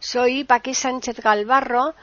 [0.00, 1.94] Soy Paqui Sánchez Galvarro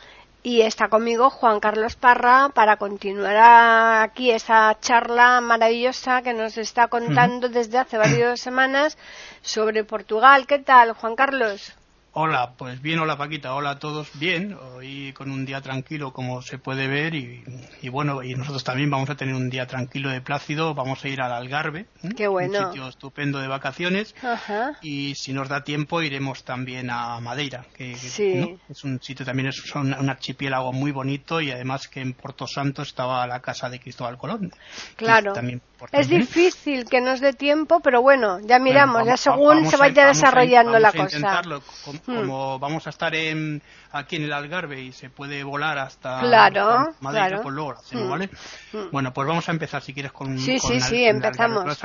[0.44, 6.88] y está conmigo Juan Carlos Parra para continuar aquí esa charla maravillosa que nos está
[6.90, 8.98] contando desde hace varias semanas
[9.41, 10.45] sobre Portugal.
[10.45, 11.73] ¿Qué tal, Juan Carlos?
[12.17, 16.41] Hola, pues bien, hola Paquita, hola a todos, bien, hoy con un día tranquilo como
[16.41, 17.43] se puede ver y,
[17.89, 21.20] bueno, y nosotros también vamos a tener un día tranquilo de Plácido, vamos a ir
[21.20, 22.57] al Algarve, Qué bueno.
[22.57, 24.77] un sitio estupendo de vacaciones Ajá.
[24.81, 28.35] y si nos da tiempo iremos también a Madeira, que, que, Sí.
[28.35, 28.59] ¿no?
[28.70, 32.47] es un sitio también, es un, un archipiélago muy bonito y además que en Porto
[32.47, 34.53] Santo estaba la casa de Cristóbal Colón.
[34.95, 35.34] Claro.
[35.34, 39.70] También Es difícil que nos dé tiempo, pero bueno, ya miramos, Bueno, ya según vamos
[39.71, 41.04] se vaya vamos a- desarrollando la a cosa.
[41.04, 41.62] intentarlo.
[41.84, 42.15] Com- Hmm.
[42.15, 46.93] Como vamos a estar en, aquí en el Algarve y se puede volar hasta Claro,
[47.01, 47.43] Madeira, claro.
[47.51, 48.09] luego lo hacemos, Hmm.
[48.09, 48.29] ¿vale?
[48.73, 48.91] Hmm.
[48.91, 50.40] Bueno, pues vamos a empezar si quieres con.
[50.40, 51.77] Sí, con sí, sí, empezamos.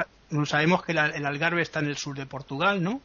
[0.44, 3.00] Sabemos que la- el Algarve está en el sur de Portugal, ¿no?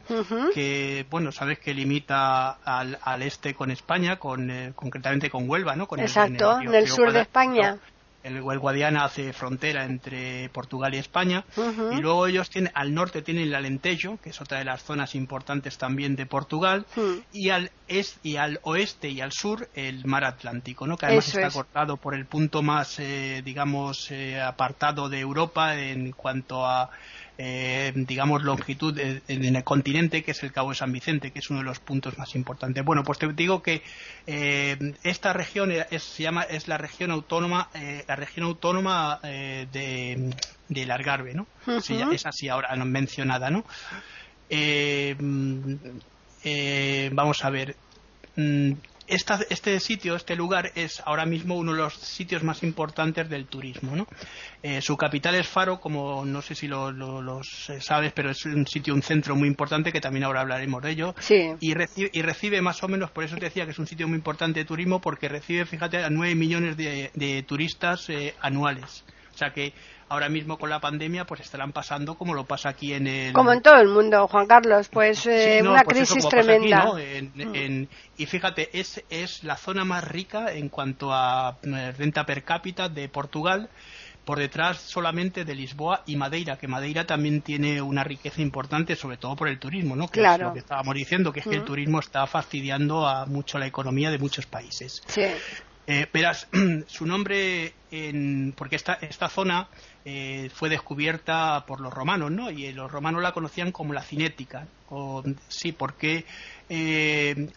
[0.54, 5.74] Que, bueno, sabes que limita al, al este con España, con eh, concretamente con Huelva,
[5.74, 5.88] ¿no?
[5.88, 7.78] Con el- Exacto, en el sur de España.
[8.26, 11.44] El, el Guadiana hace frontera entre Portugal y España
[11.92, 15.14] y luego ellos tienen al norte tienen el Alentejo que es otra de las zonas
[15.14, 16.86] importantes también de Portugal
[17.32, 21.28] y al es y al oeste y al sur el mar Atlántico no que además
[21.28, 21.54] Eso está es.
[21.54, 26.90] cortado por el punto más eh, digamos eh, apartado de Europa en cuanto a
[27.38, 31.50] eh, digamos longitud en el continente que es el Cabo de San Vicente que es
[31.50, 32.84] uno de los puntos más importantes.
[32.84, 33.82] Bueno pues te digo que
[34.26, 39.66] eh, esta región es, se llama es la región autónoma eh, la región autónoma eh,
[39.72, 40.34] de
[40.68, 41.46] del Algarve no
[42.12, 43.64] es así ahora no mencionada no
[44.50, 45.74] mm,
[47.12, 47.76] vamos a ver
[48.36, 48.72] Mm,
[49.06, 53.46] esta- este sitio, este lugar es ahora mismo uno de los sitios más importantes del
[53.46, 53.94] turismo.
[53.96, 54.06] ¿no?
[54.62, 58.30] Eh, su capital es Faro, como no sé si lo, lo- los eh, sabes, pero
[58.30, 61.14] es un sitio, un centro muy importante que también ahora hablaremos de ello.
[61.20, 61.52] Sí.
[61.60, 64.08] Y recibe, y recibe más o menos, por eso te decía que es un sitio
[64.08, 69.04] muy importante de turismo, porque recibe, fíjate, a 9 millones de, de turistas eh, anuales.
[69.34, 69.74] O sea que
[70.08, 73.32] ahora mismo con la pandemia pues estarán pasando como lo pasa aquí en el...
[73.32, 76.36] Como en todo el mundo, Juan Carlos, pues eh, Sí, no, una pues crisis pasa
[76.38, 76.84] aquí, tremenda.
[76.84, 76.98] ¿no?
[76.98, 82.24] En- en- y fíjate, es, es la zona más rica en cuanto a eh, renta
[82.24, 83.68] per cápita de Portugal,
[84.24, 89.18] por detrás solamente de Lisboa y Madeira, que Madeira también tiene una riqueza importante, sobre
[89.18, 90.08] todo por el turismo, ¿no?
[90.08, 90.34] Que Claro.
[90.46, 91.66] es lo que estábamos diciendo, que es que el Mm.
[91.66, 95.00] turismo está fastidiando a mucho la economía de muchos países.
[95.06, 95.22] Sí.
[95.86, 96.48] Eh, verás,
[96.88, 99.68] su nombre, en, porque esta, esta zona
[100.04, 102.50] eh, fue descubierta por los romanos, ¿no?
[102.50, 104.66] Y eh, los romanos la conocían como la cinética.
[104.88, 106.24] O, sí, porque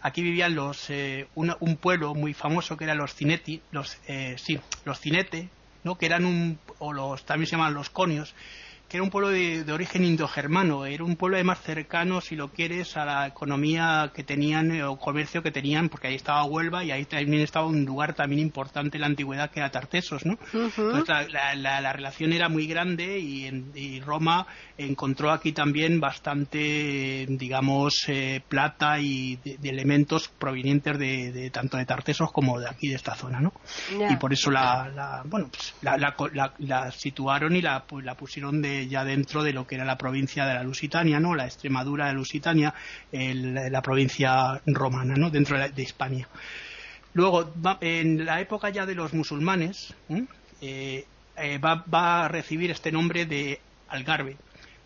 [0.01, 0.89] aquí vivían los
[1.35, 3.97] un pueblo muy famoso que eran los cineti, los,
[4.37, 5.49] sí, los cinete,
[5.83, 5.95] ¿no?
[5.97, 8.35] Que eran un, o los, también se llaman los conios,
[8.89, 12.49] que era un pueblo de, de origen indogermano, era un pueblo además cercano, si lo
[12.49, 16.83] quieres, a la economía que tenían eh, o comercio que tenían, porque ahí estaba Huelva
[16.83, 20.37] y ahí también estaba un lugar también importante en la antigüedad que era Tartesos, ¿no?
[20.97, 24.47] Entonces la, la- la- la relación era muy grande y, en- y Roma
[24.77, 31.77] encontró aquí también bastante, digamos, eh, plata y de, de elementos provenientes de, de tanto
[31.77, 33.53] de Tartesos como de aquí de esta zona, ¿no?
[34.13, 38.15] Y por eso la, la- bueno pues la, la, la- la situaron y la, la
[38.15, 41.45] pusieron de, ya dentro de lo que era la provincia de la Lusitania no la
[41.45, 42.73] Extremadura de Lusitania
[43.11, 46.27] el- la provincia romana no dentro de, la- de Hispania
[47.13, 49.93] luego va- en la época ya de los musulmanes
[50.61, 51.05] eh,
[51.37, 53.59] eh, va, va a recibir este nombre de
[53.89, 54.37] Algarve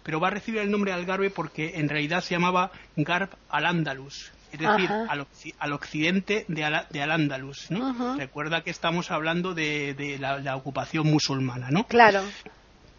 [0.04, 4.32] pero va a recibir el nombre de Algarve porque en realidad se llamaba Garb al-Ándalus
[4.52, 7.90] es decir, al, occi- al occidente de, Al- de Al-Ándalus, ¿no?
[7.90, 8.18] Ujú.
[8.20, 11.88] Recuerda que estamos hablando de, de la, la ocupación musulmana, ¿no?
[11.88, 12.22] Claro.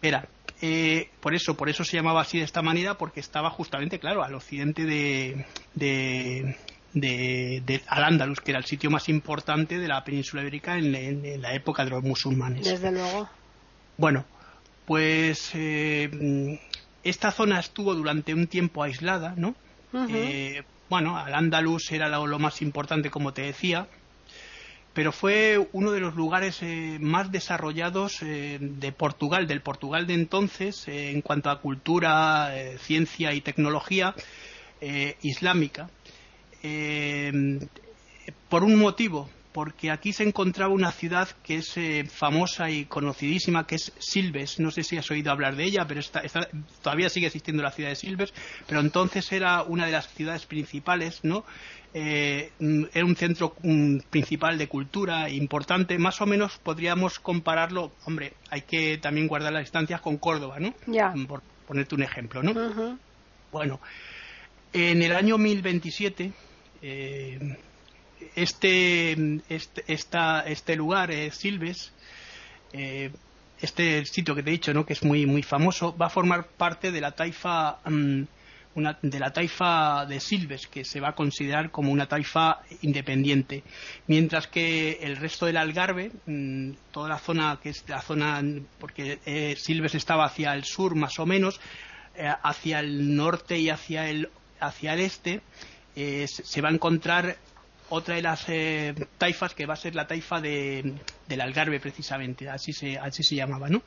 [0.01, 0.25] Era,
[0.61, 4.23] eh, por eso, por eso se llamaba así de esta manera, porque estaba justamente, claro,
[4.23, 6.55] al occidente de, de,
[6.93, 11.25] de, de Al-Ándalus, que era el sitio más importante de la península ibérica en, en-
[11.25, 12.63] en la época de los musulmanes.
[12.65, 13.27] Desde luego.
[13.97, 14.25] Bueno,
[14.85, 16.59] pues eh,
[17.03, 19.55] esta zona estuvo durante un tiempo aislada, ¿no?
[20.09, 23.87] Eh, bueno, Al-Ándalus era lo, lo más importante, como te decía,
[24.95, 30.13] pero fue uno de los lugares eh, más desarrollados eh, de Portugal, del Portugal de
[30.13, 34.15] entonces, eh, en cuanto a cultura, eh, ciencia y tecnología
[35.21, 35.89] islámica.
[38.49, 43.65] por un motivo, porque aquí se encontraba una ciudad que es eh, famosa y conocidísima,
[43.65, 44.59] que es Silves.
[44.59, 46.01] No sé si has oído hablar de ella, pero
[46.81, 48.33] todavía sigue existiendo la ciudad de Silves,
[48.67, 51.45] pero entonces era una de las ciudades principales, ¿no?
[51.93, 52.51] Eh,
[52.93, 53.55] era un centro
[54.09, 55.97] principal de cultura importante.
[55.99, 60.73] Más o menos podríamos compararlo, hombre, hay que también guardar las distancias con Córdoba, ¿no?
[61.29, 62.99] Por ponerte un ejemplo, ¿no?
[63.53, 63.79] Bueno,
[64.73, 66.33] en el año 1027
[68.35, 71.91] este, este, este lugar, eh, Silves,
[72.73, 73.11] eh,
[73.61, 74.85] este sitio que te he dicho, ¿no?
[74.85, 78.23] que es muy, muy famoso, va a formar parte de la taifa mm,
[78.75, 83.63] una, de la taifa de Silves, que se va a considerar como una taifa independiente,
[84.07, 88.43] mientras que el resto del Algarve, mm, toda la zona que es la zona,
[88.79, 91.59] porque eh, Silves estaba hacia el sur más o menos,
[92.43, 94.29] hacia el norte y hacia el
[94.61, 95.41] hacia el este,
[96.25, 97.37] se va a encontrar
[97.89, 100.93] otra de las eh, taifas que va a ser la taifa de,
[101.27, 103.81] del Algarve precisamente, así se, así se llamaba, ¿no?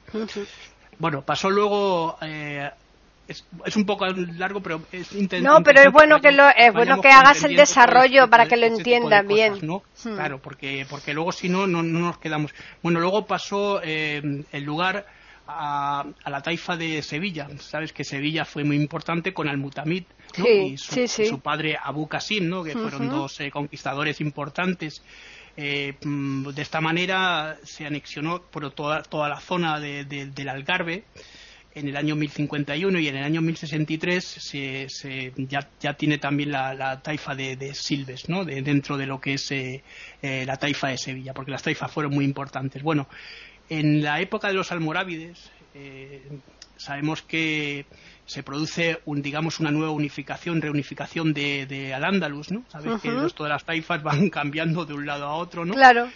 [0.98, 2.18] Bueno, pasó luego...
[2.22, 2.70] Eh,
[3.28, 5.12] es, un poco largo, pero es
[5.42, 8.64] No, pero es bueno que, lo, es bueno que hagas el desarrollo para que lo
[8.64, 9.54] entiendan bien.
[9.54, 10.14] Hmm.
[10.14, 12.54] Claro, porque, porque luego si no, no, nos quedamos.
[12.82, 15.04] Bueno, luego pasó eh, el lugar
[15.48, 17.48] a, la taifa de Sevilla.
[17.58, 20.04] Sabes que Sevilla fue muy importante con Al-Mutamid
[20.36, 22.62] y su, padre Abu Qasim, ¿no?
[22.62, 25.02] que fueron dos eh, conquistadores importantes.
[25.56, 31.04] Eh, mm, de esta manera se anexionó por toda, toda la zona del Algarve
[31.74, 36.52] en el año 1051 y en el año 1063 se, se ya, ya, tiene también
[36.52, 38.44] la, taifa de, Silves, ¿no?
[38.44, 39.82] De, dentro de lo que es eh,
[40.20, 42.82] la taifa de Sevilla, porque las taifas fueron muy importantes.
[42.82, 43.08] Bueno,
[43.68, 46.22] en la época de los almorávides eh,
[46.76, 47.86] sabemos que
[48.26, 52.64] se produce un, digamos una nueva unificación, reunificación de, Al-Ándalus, ¿no?
[52.68, 55.74] Sabes que todas las taifas van cambiando de un lado a otro, ¿no?
[55.74, 56.08] Claro.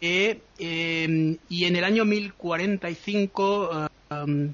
[0.00, 4.52] Eh, eh, y en el año 1045 um,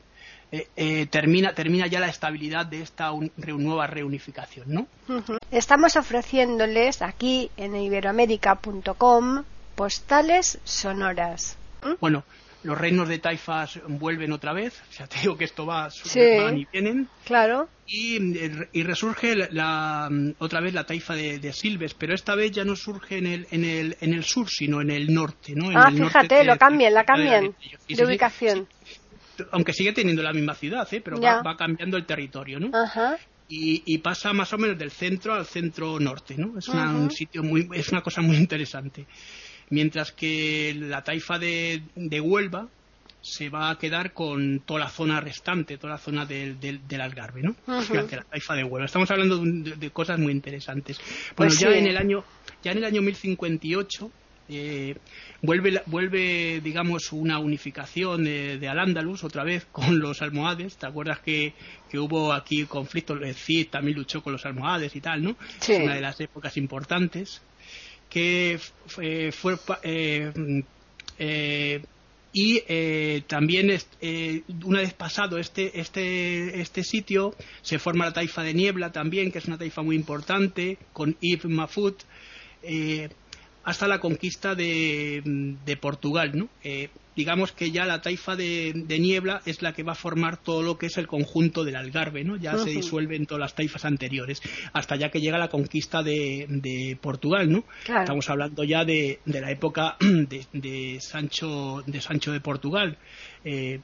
[1.11, 3.11] termina, termina ya la estabilidad de esta
[3.47, 4.87] nueva reunificación, ¿no?
[5.51, 9.45] Estamos ofreciéndoles aquí en iberoamérica.com
[9.75, 11.57] postales sonoras.
[12.01, 12.25] Bueno,
[12.63, 16.21] los reinos de taifas vuelven otra vez, o sea, te digo que esto va, sí,
[16.39, 17.09] van y vienen.
[17.25, 17.69] Claro.
[17.87, 18.19] Y,
[18.73, 20.09] y resurge la,
[20.39, 23.65] otra vez la taifa de, Silves, pero esta vez ya no surge en el, en
[23.65, 25.73] el, en el sur, sino en el norte, ¿no?
[25.73, 27.55] En ah, el fíjate, lo cambian, la cambian
[27.89, 28.69] de, ubicación.
[29.51, 31.01] aunque sigue teniendo la misma ciudad, ¿eh?
[31.01, 32.71] pero va, va, cambiando el territorio, ¿no?
[32.73, 33.19] Ajá.
[33.49, 36.57] Y, y, pasa más o menos del centro al centro norte, ¿no?
[36.57, 39.07] Es un sitio muy, es una cosa muy interesante
[39.71, 42.69] mientras que la taifa de, Huelva
[43.23, 47.43] se va a quedar con toda la zona restante, toda la zona del, del, Algarve,
[47.43, 47.55] ¿no?
[47.83, 48.87] Fíjate, la taifa de Huelva.
[48.87, 50.99] Estamos hablando de, cosas muy interesantes.
[51.37, 52.25] Bueno, pues ya en el año
[52.63, 54.11] ya en el año 1058
[54.53, 54.97] eh,
[55.43, 60.77] vuelve, vuelve, digamos, una unificación de, Al-Ándalus otra vez con los almohades.
[60.77, 61.55] ¿Te acuerdas que,
[61.89, 63.21] que hubo aquí conflictos?
[63.23, 65.37] El Cid también luchó con los almohades y tal, ¿no?
[65.61, 67.43] Es una de las épocas importantes
[68.11, 69.33] que fue
[69.85, 70.33] eh,
[71.19, 71.83] eh,
[72.33, 73.73] y eh, también
[74.65, 79.39] una vez pasado este, este, este sitio se forma la taifa de niebla también que
[79.39, 82.03] es una taifa muy importante con Ibn Mafut
[83.65, 85.23] hasta la conquista de,
[85.65, 86.49] de Portugal ¿no?
[87.21, 90.79] Digamos que ya la taifa de, niebla es la que va a formar todo lo
[90.79, 92.37] que es el conjunto del Algarve, ¿no?
[92.37, 94.41] Ya se disuelven todas las taifas anteriores,
[94.73, 97.65] hasta ya que llega la conquista de, Portugal, ¿no?
[97.83, 102.97] Estamos hablando ya de, la época de, Sancho de Sancho de Portugal.
[103.45, 103.81] Eh,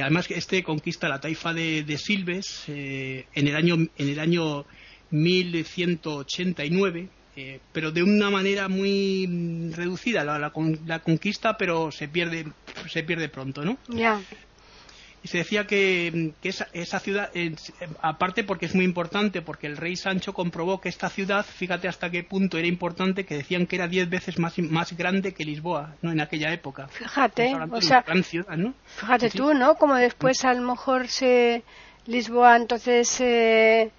[0.00, 4.66] además este conquista la taifa de, Silves eh, en el año en el año
[5.10, 12.46] 1189 eh, pero de una manera muy reducida la, la, conquista, pero se pierde,
[12.90, 13.78] se pierde pronto, ¿no?
[13.88, 14.20] Ya.
[15.24, 17.54] Y se decía que, que esa, esa, ciudad, eh,
[18.02, 22.10] aparte porque es muy importante, porque el rey Sancho comprobó que esta ciudad, fíjate hasta
[22.10, 25.94] qué punto era importante, que decían que era diez veces más, más grande que Lisboa,
[26.02, 26.12] ¿no?
[26.12, 26.88] En aquella época.
[26.88, 29.76] Fíjate, o sea, fíjate tú, ¿no?
[29.76, 31.62] Como después a lo mejor se
[32.04, 33.90] Lisboa entonces se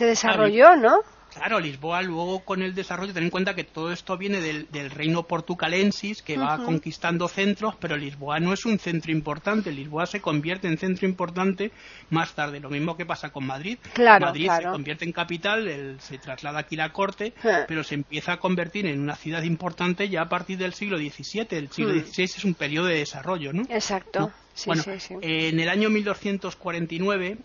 [0.00, 1.04] desarrolló, ¿no?
[1.34, 5.22] Claro, Lisboa luego con el desarrollo, ten en cuenta que todo esto viene del, reino
[5.22, 9.70] portucalensis que va conquistando centros, pero Lisboa no es un centro importante.
[9.70, 11.70] Lisboa se convierte en centro importante
[12.10, 12.60] más tarde.
[12.60, 13.78] Lo mismo que pasa con Madrid.
[13.96, 17.32] Madrid se convierte en capital, se traslada aquí la corte,
[17.68, 21.46] pero se empieza a convertir en una ciudad importante ya a partir del siglo XVII.
[21.50, 23.62] El siglo XVI es un periodo de desarrollo, ¿no?
[23.68, 24.32] Exacto.
[24.66, 24.82] bueno,
[25.22, 27.38] en el año 1249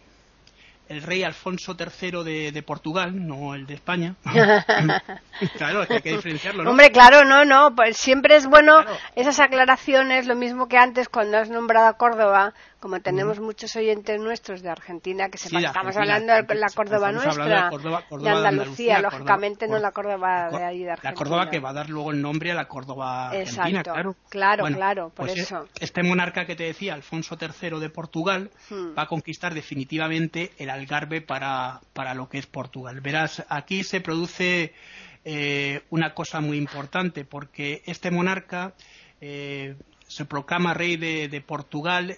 [0.88, 4.15] el rey Alfonso III de, Portugal, no el de España.
[5.58, 6.72] claro, hay que diferenciarlo, ¿no?
[6.72, 8.84] Hombre, claro, no, no, pues siempre es bueno
[9.15, 12.54] esas aclaraciones, lo mismo que antes cuando has nombrado a Córdoba,
[12.86, 17.72] como tenemos muchos oyentes nuestros de Argentina, que sepan, estamos hablando de la Córdoba nuestra,
[17.72, 21.10] de, Andalucía, lógicamente no la Córdoba de ahí de Argentina.
[21.10, 24.15] La Córdoba que va a dar luego el nombre a la Córdoba argentina, claro.
[24.30, 25.68] Claro, claro, por pues eso.
[25.80, 28.96] Este monarca que te decía, Alfonso III de Portugal, hmm.
[28.96, 33.01] va a conquistar definitivamente el Algarve para, para lo que es Portugal.
[33.01, 34.75] Verás, aquí se produce
[35.24, 38.75] eh, una cosa muy importante, porque este monarca
[39.22, 39.75] eh,
[40.08, 42.18] se proclama rey de, Portugal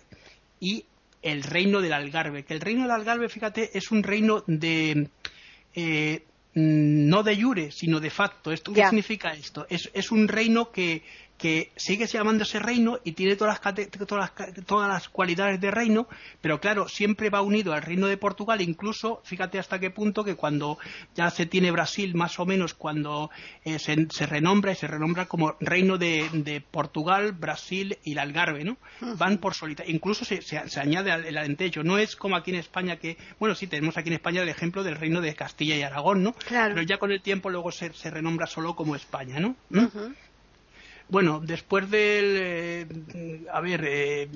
[0.60, 0.86] y
[1.22, 5.10] el reino del Algarve, que el reino del Algarve, fíjate, es un reino de...
[5.76, 6.24] Eh,
[6.60, 8.52] no de jure, sino de facto.
[8.52, 9.68] ¿Esto qué significa esto?
[9.70, 11.04] Es, es un reino que,
[11.38, 13.76] que sigue llamándose reino y tiene todas las,
[14.66, 16.08] todas las, cualidades de reino,
[16.42, 20.36] pero claro, siempre va unido al reino de Portugal, incluso, fíjate hasta qué punto que
[20.36, 20.80] cuando
[21.16, 23.30] ya se tiene Brasil, más o menos, cuando
[23.66, 28.78] eh, se, renombra y se renombra como reino de, Portugal, Brasil y el Algarve, ¿no?
[29.18, 33.18] Van por solitario, incluso se, añade el alentejo, no es como aquí en España que,
[33.40, 36.36] bueno, sí, tenemos aquí en España el ejemplo del reino de Castilla y Aragón, ¿no?
[36.50, 39.56] Pero ya con el tiempo luego se, renombra solo como España, ¿no?
[41.10, 42.36] Bueno, después del.
[42.38, 43.86] Eh, a ver.
[43.86, 44.30] Eh,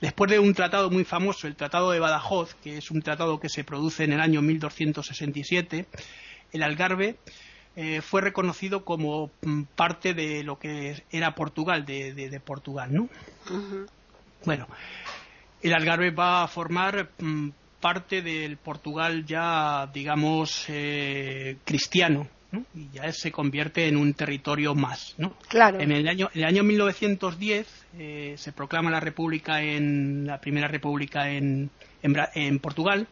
[0.00, 3.48] después de un tratado muy famoso, el Tratado de Badajoz, que es un tratado que
[3.48, 5.86] se produce en el año 1267,
[6.52, 7.16] el Algarve
[7.76, 13.08] eh, fue reconocido como mm, parte de lo que era Portugal, de, Portugal, ¿no?
[14.44, 14.66] Bueno,
[15.62, 17.50] el Algarve va a formar mm,
[17.80, 20.66] parte del Portugal ya, digamos,
[21.64, 22.26] cristiano,
[22.74, 25.14] y ya se convierte en un territorio más.
[25.18, 25.34] ¿no?
[25.48, 25.80] Claro.
[25.80, 31.30] En el año, el año 1910 eh, se proclama la República en la primera República
[31.30, 31.70] en,
[32.02, 33.06] en, Portugal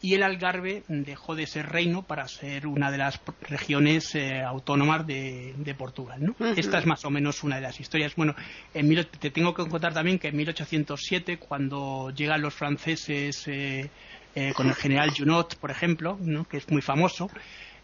[0.00, 5.06] y el Algarve dejó de ser reino para ser una de las regiones eh, autónomas
[5.06, 6.20] de, Portugal.
[6.22, 6.34] ¿no?
[6.54, 8.14] Esta es más o menos una de las historias.
[8.14, 8.34] Bueno,
[8.74, 14.68] en te tengo que contar también que en 1807, cuando llegan los franceses eh, con
[14.68, 16.46] el general Junot, por ejemplo, ¿no?
[16.46, 17.30] que es muy famoso,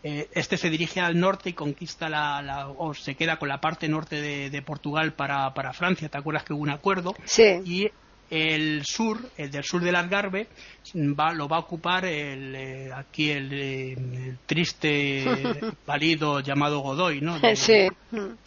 [0.04, 3.88] eh, este se dirige al norte y conquista la, o se queda con la parte
[3.88, 6.08] norte de, Portugal para, para, Francia.
[6.08, 7.14] ¿Te acuerdas que hubo un acuerdo?
[7.24, 7.60] Sí.
[7.64, 7.88] Y
[8.30, 10.48] el sur, el del sur del Algarve,
[10.96, 15.24] va, lo va a ocupar el, eh, aquí eh, el, triste
[15.86, 17.38] válido llamado Godoy, ¿no?
[17.54, 17.88] sí.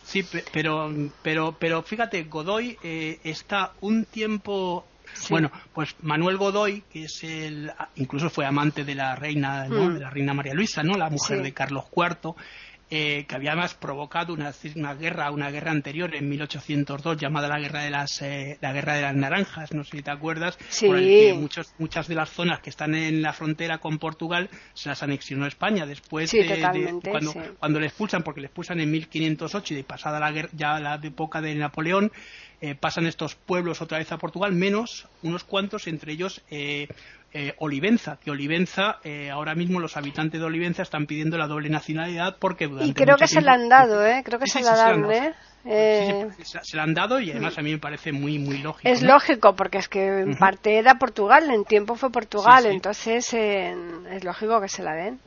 [0.04, 2.78] Sí, pero, pero, pero fíjate, Godoy
[3.24, 4.86] está un tiempo
[5.30, 9.94] bueno, pues Manuel Godoy, que es el, incluso fue amante de la reina, mm.
[9.96, 10.96] de la reina María Luisa, ¿no?
[10.96, 12.36] La mujer de Carlos IV.
[12.92, 14.54] Eh, que había además provocado una,
[14.94, 19.02] guerra, una guerra anterior en 1802 llamada la guerra de las eh, la guerra de
[19.02, 22.70] las naranjas, no sé si te acuerdas, por el que muchas de las zonas que
[22.70, 27.88] están en la frontera con Portugal se las anexionó España después de, cuando, cuando le
[27.88, 31.56] expulsan, porque le expulsan en 1508 y de pasada la guerra, ya la época de
[31.56, 32.12] Napoleón,
[32.66, 36.88] eh, pasan estos pueblos otra vez a Portugal, menos unos cuantos, entre ellos eh,
[37.32, 38.98] eh, Olivenza, que Olivenza,
[39.32, 43.18] ahora mismo los habitantes de Olivenza están pidiendo la doble nacionalidad porque durante Y creo
[43.18, 44.24] que se la han dado, ¿eh?
[44.26, 45.34] Creo que se la dan, ¿eh?
[46.44, 48.90] se, la han dado y además a mí me parece muy muy lógico.
[48.90, 54.24] Es lógico porque es que en parte era Portugal, en tiempo fue Portugal, entonces es
[54.24, 55.20] lógico que se la den.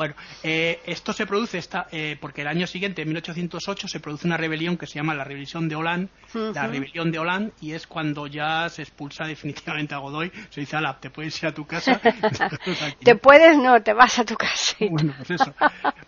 [0.00, 4.26] Bueno, eh, esto se produce esta, eh, porque el año siguiente, en 1808, se produce
[4.26, 7.86] una rebelión que se llama la rebelión de Holán, la rebelión de Holán, y es
[7.86, 10.32] cuando ya se expulsa definitivamente a Godoy.
[10.48, 12.00] Se dice, ala, te puedes ir a tu casa.
[13.04, 14.74] te puedes, no, te vas a tu casa.
[14.90, 15.54] Bueno, pues eso.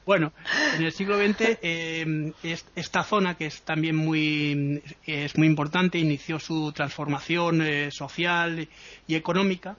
[0.07, 0.33] Bueno,
[0.75, 2.33] en el siglo XX, eh,
[2.75, 8.67] esta zona, que es también muy, es muy importante, inició su transformación social
[9.07, 9.77] y económica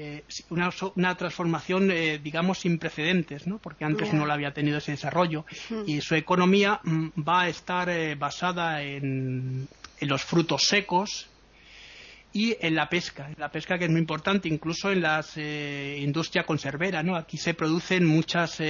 [0.00, 3.58] eh, una, una, transformación, eh, digamos, sin precedentes, ¿no?
[3.58, 5.44] porque antes no la había tenido ese desarrollo.
[5.86, 9.66] Y su economía mm, va a estar eh, basada en,
[10.02, 11.26] los frutos secos
[12.32, 13.28] y en la pesca.
[13.38, 15.24] La pesca que es muy importante, incluso en la
[15.96, 17.02] industria conservera.
[17.02, 17.16] ¿no?
[17.16, 18.62] Aquí se producen muchas,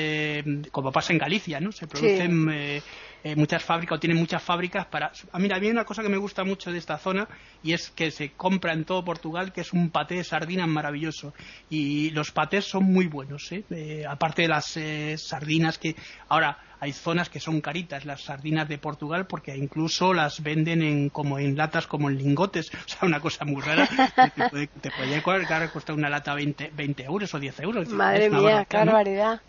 [0.73, 1.73] como pasa en Galicia, ¿no?
[1.73, 2.81] se producen
[3.25, 5.07] eh, muchas fábricas o tienen muchas fábricas para...
[5.07, 7.29] A ah, mí, hay una cosa que me gusta mucho de esta zona
[7.63, 11.35] y es que se compra en todo Portugal que es un paté de sardinas maravilloso
[11.69, 13.65] y los patés son muy buenos, ¿eh?
[13.71, 14.79] Eh, aparte de las
[15.17, 15.97] sardinas que...
[16.29, 21.09] Ahora, hay zonas que son caritas las sardinas de Portugal porque incluso las venden en
[21.09, 22.71] como en latas como en lingotes.
[22.89, 23.87] O sea una cosa muy rara
[24.35, 25.23] te puede, te puede
[25.71, 27.89] costar una lata 20, 20 euros o 10 euros.
[27.89, 29.41] Madre mía qué barbaridad.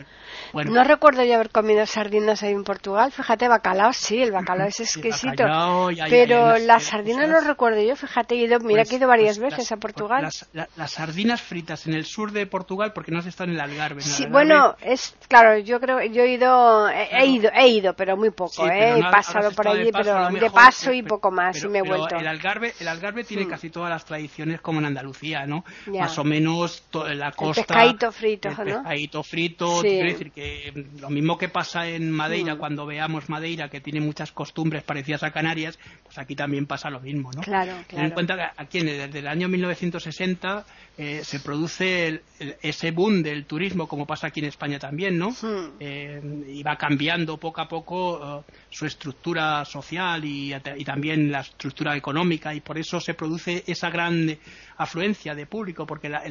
[0.51, 3.11] Bueno, no recuerdo yo haber comido sardinas ahí en Portugal.
[3.11, 5.43] Fíjate bacalao sí el bacalao es exquisito.
[6.09, 9.39] pero las sardinas no recuerdo yo fíjate he ido, mira pues, que he ido varias
[9.39, 10.23] pues veces a pues Portugal.
[10.23, 13.61] las, las, sardinas fritas en el sur de Portugal porque no se están en el
[13.61, 18.17] Algarve sí bueno es claro yo creo yo he ido he, ido he ido pero
[18.17, 21.79] muy poco eh he pasado por allí pero de paso y poco más y me
[21.79, 22.15] he vuelto.
[22.15, 23.49] el Algarve el Algarve tiene mm.
[23.49, 28.11] casi todas las tradiciones como en Andalucía no más o menos la costa el pescadito
[28.11, 32.57] frito el pescadito frito quiero decir que lo mismo que pasa en Madeira mm.
[32.57, 36.99] cuando veamos Madeira que tiene muchas costumbres parecidas a Canarias pues aquí también pasa lo
[36.99, 40.65] mismo no claro claro ten en cuenta que aquí desde el año 1960
[41.01, 42.23] eh, se produce
[42.61, 45.77] ese boom del turismo como pasa aquí en España también no hmm.
[45.79, 50.53] eh, y va cambiando poco a poco eh, su estructura social y,
[50.83, 54.37] también la estructura económica y por eso se produce esa gran
[54.75, 56.21] afluencia de público porque la,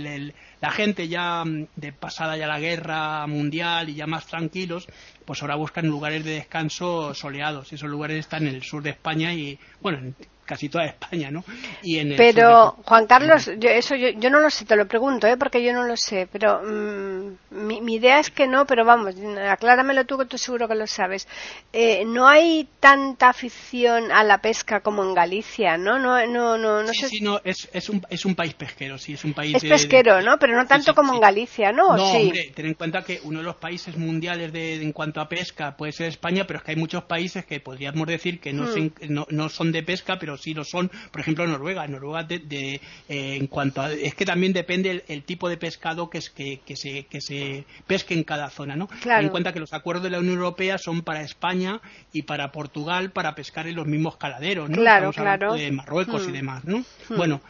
[0.61, 4.87] la gente ya mm, de pasada ya la guerra mundial y ya más tranquilos
[5.25, 8.91] pues ahora buscan lugares de descanso soleados y esos lugares están en el sur de
[8.91, 10.15] España y bueno en
[10.49, 11.45] casi toda España, ¿no?
[11.83, 15.37] Y en pero, Juan Carlos, yo, eso yo, no lo sé, te lo pregunto, ¿eh?
[15.37, 19.15] Porque yo no lo sé, pero mm, mi, idea es que no, pero vamos,
[19.51, 21.29] acláramelo tú que tú seguro que lo sabes.
[21.75, 25.99] Eh, no hay tanta afición a la pesca como en Galicia, ¿no?
[25.99, 27.09] No, no, no, no sí, sé.
[27.09, 29.55] Sí, no, es, es, un, es un país pesquero, sí, es un país.
[29.55, 30.39] Es pesquero, ¿no?
[30.39, 31.95] Pero no tanto como en Galicia, ¿no?
[31.95, 35.29] No, hombre, ten en cuenta que uno de los países mundiales de, en cuanto a
[35.29, 38.65] pesca puede ser España, pero es que hay muchos países que podríamos decir que no,
[38.65, 38.93] hmm.
[39.11, 41.87] no, no son de pesca, pero sí lo son, por ejemplo, Noruega.
[41.87, 46.19] Noruega de, eh, en cuanto a, es que también depende el, tipo de pescado que,
[46.19, 48.89] es, que, que, se, que se pesque en cada zona, ¿no?
[49.03, 51.81] Ten en cuenta que los acuerdos de la Unión Europea son para España
[52.13, 54.77] y para Portugal para pescar en los mismos caladeros, ¿no?
[54.77, 55.55] Claro, claro.
[55.55, 56.33] De Marruecos y hmm.
[56.33, 56.79] demás, ¿no?
[56.79, 57.17] Hmm.
[57.17, 57.41] Bueno,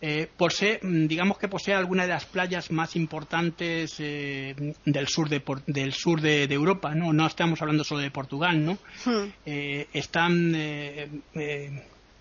[0.00, 5.42] eh, posee, digamos que posee algunas de las playas más importantes eh, del sur de
[5.66, 8.72] del sur de, Europa no no estamos hablando solo de Portugal no
[9.04, 9.32] hmm.
[9.46, 10.52] eh, están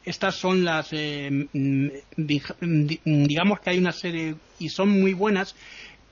[0.06, 1.88] estas son las, eh, mm,
[3.06, 5.56] digamos que hay una serie y son muy buenas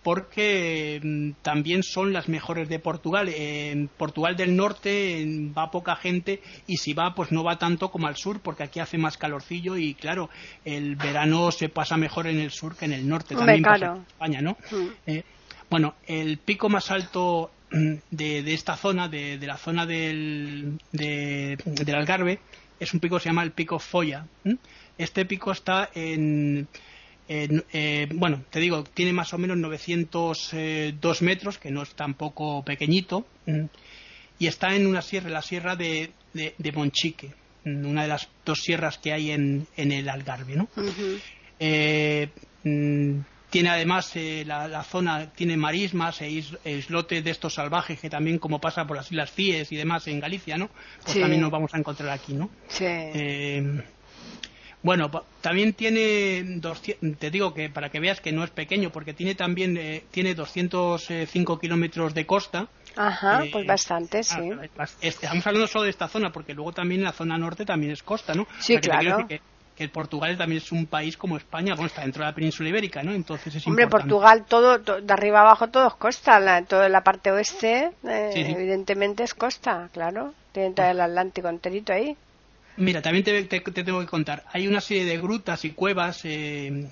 [0.04, 3.30] porque mm, también son las mejores de Portugal.
[3.30, 5.26] En Portugal del norte
[5.58, 8.80] va poca gente y si va, pues no va tanto como al sur, porque aquí
[8.80, 10.30] hace más calorcillo y claro,
[10.66, 13.36] el verano se pasa mejor en el sur que en el norte.
[13.36, 14.58] También pasa en España, ¿no?
[14.72, 14.88] Mm.
[15.08, 15.24] Eh,
[15.70, 22.40] bueno, el pico más alto mm, de, esta zona, de, la zona del, del Algarve,
[22.80, 24.26] es un pico que se llama el pico Foya.
[24.98, 26.68] Este pico está en,
[27.28, 32.64] eh, bueno, te digo, tiene más o menos 902 eh, metros, que no es tampoco
[32.64, 33.26] pequeñito,
[34.40, 37.34] y está en una sierra, la sierra de, de, Monchique,
[37.66, 40.70] una de las dos sierras que hay en, en el Algarve, ¿no?
[41.60, 42.30] Eh,
[42.64, 48.40] mm, tiene además eh, la, zona tiene marismas e islotes de estos salvajes que también
[48.40, 50.70] como pasa por las islas Cíes y demás en Galicia no
[51.04, 52.86] pues también nos vamos a encontrar aquí no sí.
[52.86, 53.82] Eh,
[54.84, 55.10] bueno
[55.42, 56.62] también tiene
[57.18, 60.36] te digo que para que veas que no es pequeño porque tiene también eh, tiene
[60.36, 64.52] 205 kilómetros de costa Ajá, pues bastante, sí.
[65.00, 68.34] Estamos hablando solo de esta zona, porque luego también la zona norte también es costa,
[68.34, 68.46] ¿no?
[68.60, 69.40] Sí, claro que
[69.88, 73.14] Portugal también es un país como España, bueno, está dentro de la península ibérica, ¿no?
[73.14, 77.32] Entonces es Hombre, Portugal, todo, de arriba abajo todo es costa, la, toda la parte
[77.32, 82.18] oeste, eh, evidentemente es costa, claro, tiene todo el Atlántico enterito ahí.
[82.78, 86.90] Mira, también te, tengo que contar, hay una serie de grutas y cuevas eh,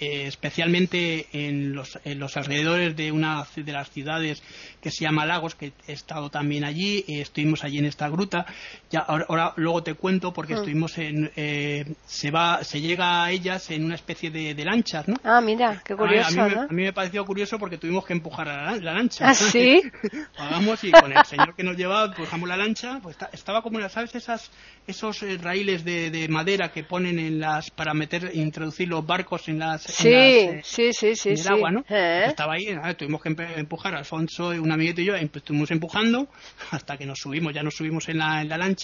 [0.00, 4.42] eh, especialmente en los, en los, alrededores de una de las ciudades
[4.80, 8.46] que se llama Lagos, que he estado también allí, eh, estuvimos allí en esta gruta.
[8.90, 10.56] Ya ahora, luego te cuento porque mm.
[10.56, 15.14] estuvimos en eh, se va se llega a ellas en una especie de, lanchas, ¿no?
[15.22, 18.48] Ah, mira, qué curioso, a mí, a mí, me pareció curioso porque tuvimos que empujar
[18.48, 19.28] a la, lancha.
[19.28, 19.80] ¿Ah, sí?
[20.38, 24.14] Vamos y con el señor que nos llevaba empujamos la lancha, pues estaba como sabes
[24.14, 24.50] esas
[24.86, 29.58] esos raíles de, de, madera que ponen en las para meter introducir los barcos en
[29.60, 31.30] las Sí, eh, sí, sí, sí.
[31.30, 31.84] el agua, ¿no?
[31.88, 32.24] Eh.
[32.26, 36.28] Estaba ahí, tuvimos que empujar, Alfonso, un amiguito y yo, estuvimos empujando
[36.70, 38.79] hasta que nos subimos, ya nos subimos en la, en la lancha.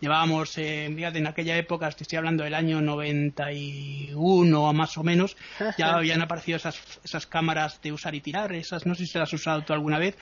[0.00, 5.36] Llevábamos, eh, en aquella época, estoy hablando del año 91 más o menos,
[5.78, 9.18] ya habían aparecido esas, esas cámaras de usar y tirar, esas, no sé si se
[9.18, 10.16] las has usado tú alguna vez,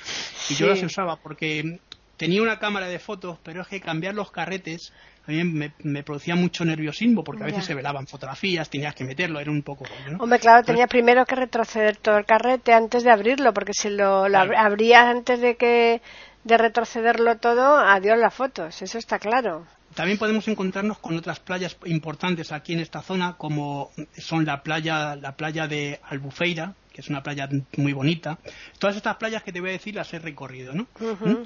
[0.50, 1.80] y yo las usaba porque
[2.16, 4.92] tenía una cámara de fotos, pero es que cambiar los carretes
[5.26, 5.42] a mí
[5.82, 9.62] me, producía mucho nerviosismo porque a veces se velaban fotografías, tenías que meterlo, era un
[9.62, 9.84] poco...
[10.18, 14.24] Hombre, claro, tenía primero que retroceder todo el carrete antes de abrirlo, porque si lo,
[14.24, 16.02] abrías antes de que
[16.44, 19.66] de retrocederlo todo, adiós las fotos, eso está claro.
[19.94, 25.16] También podemos encontrarnos con otras playas importantes aquí en esta zona, como son la playa,
[25.16, 28.38] la playa de Albufeira, que es una playa muy bonita.
[28.78, 30.86] Todas estas playas que te voy a decir las he recorrido, ¿no?
[30.98, 31.44] ¿Mm?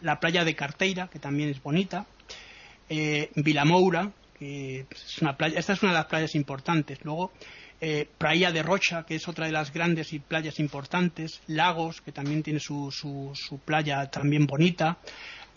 [0.00, 2.06] la, playa de Carteira, que también es bonita.
[2.88, 6.98] Eh, Vilamoura, que es una playa, esta es una de las playas importantes.
[7.02, 7.32] Luego,
[7.80, 11.40] eh, Praia de Rocha, que es otra de las grandes y playas importantes.
[11.46, 14.98] Lagos, que también tiene su, su, su playa también bonita.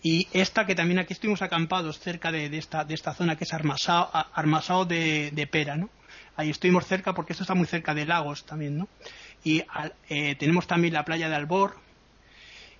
[0.02, 3.52] Y esta que también aquí estuvimos acampados cerca de, esta, de esta zona que es
[3.52, 5.90] Armasao, Armasao de, Pera, ¿no?
[6.36, 8.88] Ahí estuvimos cerca porque esto está muy cerca de lagos también, ¿no?
[9.44, 9.62] Y
[10.08, 11.76] eh, tenemos también la playa de Albor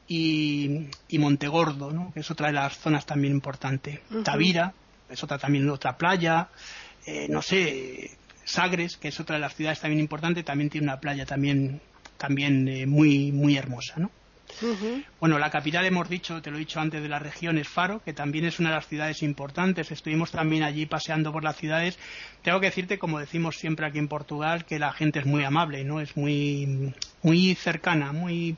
[0.09, 2.11] y, y, Montegordo, ¿no?
[2.15, 4.03] Que es otra de las zonas también importante.
[4.25, 4.73] Tavira,
[5.11, 6.49] es otra también otra playa.
[7.07, 8.11] Eh, no sé,
[8.45, 11.81] Sagres, que es otra de las ciudades también importante, también tiene una playa también,
[12.17, 14.11] también eh, muy, muy hermosa, ¿no?
[15.21, 18.03] Bueno, la capital hemos dicho, te lo he dicho antes, de la región es Faro,
[18.03, 19.91] que también es una de las ciudades importantes.
[19.91, 21.99] Estuvimos también allí paseando por las ciudades.
[22.43, 25.85] Tengo que decirte, como decimos siempre aquí en Portugal, que la gente es muy amable,
[25.85, 26.01] ¿no?
[26.01, 28.57] Es muy, muy cercana, muy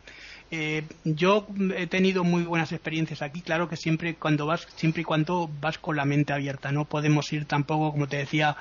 [0.54, 5.04] eh, yo he tenido muy buenas experiencias aquí, claro que siempre cuando vas, siempre y
[5.06, 8.54] cuando vas con la mente abierta, no podemos ir tampoco, como te decía,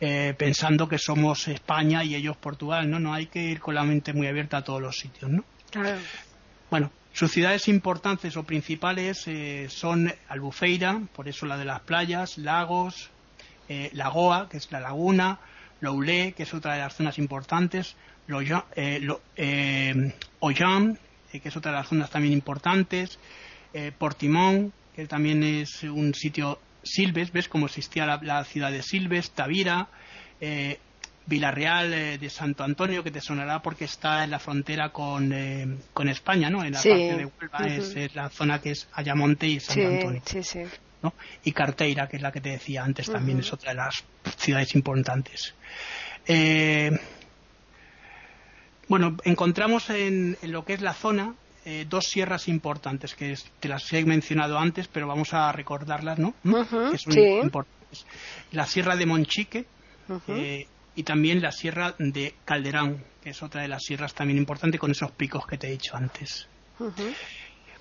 [0.00, 3.82] eh, pensando que somos España y ellos Portugal, no, no hay que ir con la
[3.82, 5.44] mente muy abierta a todos los sitios, ¿no?
[5.72, 5.98] Claro.
[6.70, 12.38] Bueno, sus ciudades importantes o principales eh, son Albufeira, por eso la de las playas,
[12.38, 13.10] Lagos,
[13.68, 15.40] eh, Lagoa, que es la laguna,
[15.80, 17.96] Loulé, que es otra de las zonas importantes,
[18.76, 20.96] eh, Ollam,
[21.40, 23.18] que es otra de las zonas también importantes,
[23.98, 29.88] Portimón, que también es un sitio Silves, ves cómo existía la, ciudad de Silves, Tavira,
[31.26, 35.66] Villarreal eh, de Santo Antonio, que te sonará porque está en la frontera con, eh,
[35.92, 36.64] con España, ¿no?
[36.64, 40.22] En la parte de Huelva es, la zona que es Ayamonte y Santo Antonio.
[40.24, 40.60] Sí, sí.
[41.02, 41.14] ¿no?
[41.44, 44.04] Y Carteira, que es la que te decía antes, también es otra de las
[44.36, 45.54] ciudades importantes.
[46.26, 46.90] Eh,
[48.92, 51.34] bueno, encontramos en, lo que es la zona
[51.88, 56.34] dos sierras importantes que te las he mencionado antes, pero vamos a recordarlas, ¿no?
[56.42, 58.04] que son importantes.
[58.50, 59.64] La sierra de Monchique,
[60.94, 64.90] y también la sierra de Calderán, que es otra de las sierras también importante con
[64.90, 66.46] esos picos que te he dicho antes.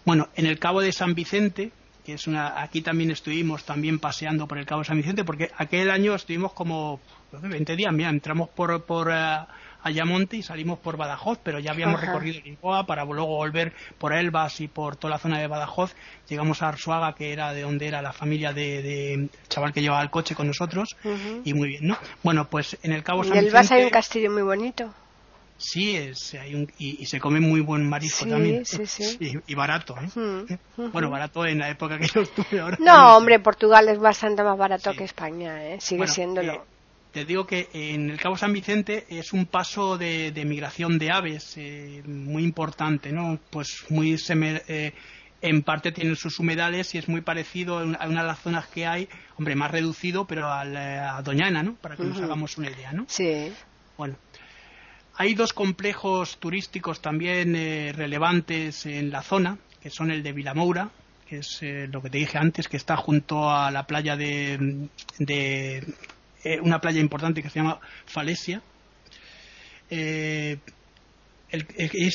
[0.05, 1.73] Bueno, en el Cabo de San Vicente,
[2.05, 5.51] que es una, aquí también estuvimos también paseando por el Cabo de San Vicente, porque
[5.57, 7.01] aquel año estuvimos como
[7.33, 9.11] 20 días, mira, entramos por, por
[9.83, 14.13] eh, Ayamonte y salimos por Badajoz, pero ya habíamos recorrido Lisboa para luego volver por
[14.13, 15.95] Elbas y por toda la zona de Badajoz.
[16.27, 20.09] Llegamos a Arsuaga, que era de donde era la familia de, chaval que llevaba el
[20.09, 20.95] coche con nosotros,
[21.43, 21.97] y muy bien, ¿no?
[22.23, 24.93] Bueno, pues en el Cabo San En Elbas hay un castillo muy bonito.
[25.61, 28.65] Sí, es, hay un, y, se come muy buen marisco también.
[28.65, 29.39] Sí, sí.
[29.45, 30.57] Y, barato, ¿eh?
[30.91, 32.77] Bueno, barato en la época que yo estuve ahora.
[32.79, 35.79] No, hombre, Portugal es bastante más barato que España, ¿eh?
[35.79, 36.53] Sigue siéndolo.
[36.53, 36.61] Eh,
[37.11, 41.53] te digo que en el Cabo San Vicente es un paso de, migración de aves
[41.57, 43.37] eh, muy importante, ¿no?
[43.49, 44.93] Pues muy eh,
[45.41, 48.85] en parte tienen sus humedales y es muy parecido a una de las zonas que
[48.85, 51.75] hay, hombre, más reducido, pero a Doñana, ¿no?
[51.75, 53.05] Para que nos hagamos una idea, ¿no?
[53.09, 53.51] Sí.
[53.97, 54.15] Bueno,
[55.15, 60.89] hay dos complejos turísticos también eh, relevantes en la zona, que son el de Vilamoura,
[61.27, 64.87] que es lo que te dije antes, que está junto a la playa de
[66.43, 68.61] eh, una playa importante que se llama Falesia.
[69.89, 70.57] Eh,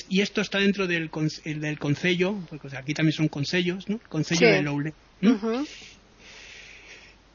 [0.08, 1.10] y esto está dentro del,
[1.44, 3.98] del concello, porque aquí también son concellos, ¿no?
[4.08, 4.94] Concello de Loule.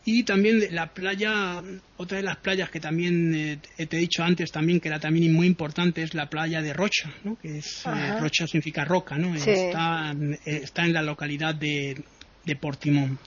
[0.03, 1.61] Y también la playa,
[1.97, 5.31] otra de las playas que también eh, te he dicho antes también que era también
[5.31, 7.37] muy importante es la playa de Rocha, ¿no?
[7.37, 7.83] Que es
[8.19, 9.35] Rocha significa roca, ¿no?
[9.35, 12.03] Está, está en la localidad de,
[12.45, 13.19] de Portimón.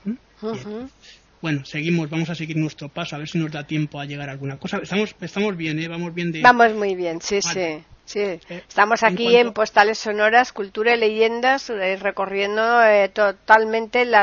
[1.45, 4.31] Bueno, seguimos, vamos a seguir nuestro paso, a ver si nos da tiempo a llegar
[4.31, 4.79] a alguna cosa.
[4.79, 5.89] Estamos, estamos bien, ¿eh?
[5.89, 6.41] Vamos bien de...
[6.41, 7.85] Vamos muy bien, sí, sí.
[8.07, 14.15] Sí, eh, estamos aquí en, Postales Sonoras, Cultura y Leyendas, eh, recorriendo eh, totalmente el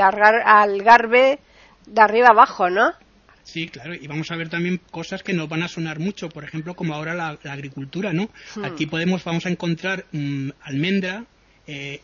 [0.00, 1.40] Algarve
[1.86, 2.92] de arriba abajo, ¿no?
[3.42, 6.44] Sí, claro, y vamos a ver también cosas que nos van a sonar mucho, por
[6.44, 8.30] ejemplo, como ahora la, agricultura, ¿no?
[8.54, 8.66] Hmm.
[8.66, 11.24] Aquí podemos, vamos a encontrar mm, almendra,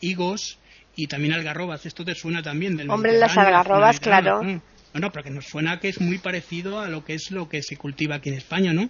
[0.01, 0.59] higos,
[0.98, 1.87] y también algarrobas.
[1.87, 4.42] Esto te suena también del Hombre, las algarrobas, claro.
[4.42, 4.61] Mm.
[4.94, 7.62] No, no, porque nos suena que es muy parecido a lo que es lo que
[7.62, 8.88] se cultiva aquí en España, ¿no?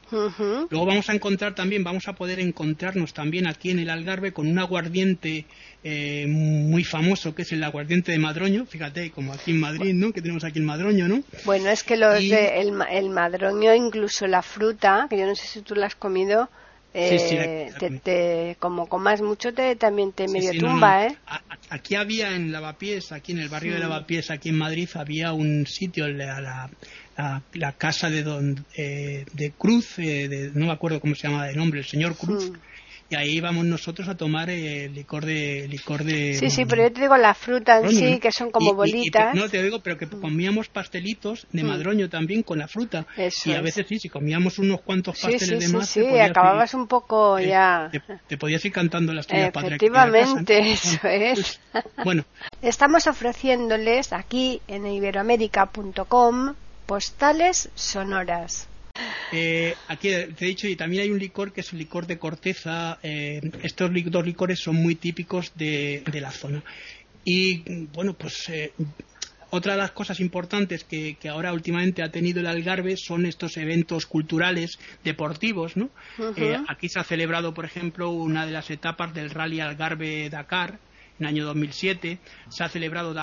[0.70, 4.46] Luego vamos a encontrar también, vamos a poder encontrarnos también aquí en el Algarve con
[4.46, 5.44] un aguardiente
[5.84, 10.12] eh, muy famoso que es el aguardiente de Madroño, fíjate, como aquí en Madrid, ¿no?
[10.12, 11.22] Que tenemos aquí el Madroño, ¿no?
[11.44, 15.60] Bueno, es que los el, el Madroño, incluso la fruta, que yo no sé si
[15.62, 16.48] tú la has comido,
[16.94, 21.16] eh, como comas mucho te también te medio tumba, ¿eh?
[21.70, 25.66] Aquí había en Lavapiés, aquí en el barrio de Lavapiés, aquí en Madrid, había un
[25.66, 26.70] sitio, la,
[27.52, 31.54] la, casa de don eh, de Cruz, eh, no me acuerdo cómo se llama de
[31.54, 32.52] nombre, el señor Cruz
[33.10, 36.92] y ahí íbamos nosotros a tomar el licor de licor de sí sí pero yo
[36.92, 39.34] te digo la fruta en sí que son como bolitas.
[39.34, 41.66] no te digo pero que comíamos pastelitos de mm.
[41.66, 43.06] madroño también con la fruta.
[43.44, 46.86] Y a veces sí si comíamos unos cuantos pasteles de más sí sí acababas un
[46.86, 47.90] poco ya.
[48.26, 51.60] te, podías ir cantando las tuyas efectivamente eso es.
[52.04, 52.24] bueno.
[52.60, 56.54] Estamos ofreciéndoles aquí en iberoamérica.com
[56.86, 58.68] postales sonoras
[59.32, 62.18] eh, aquí te he dicho, y también hay un licor que es un licor de
[62.18, 62.98] corteza.
[63.02, 66.62] Eh, estos dos licores son muy típicos de, la zona.
[67.24, 68.72] Y bueno, pues eh,
[69.50, 74.06] otra de las cosas importantes que, ahora últimamente ha tenido el Algarve son estos eventos
[74.06, 75.90] culturales deportivos, ¿no?
[76.68, 80.78] aquí se ha celebrado, por ejemplo, una de las etapas del Rally Algarve Dakar,
[81.18, 82.18] en el año 2007.
[82.48, 83.14] Se ha celebrado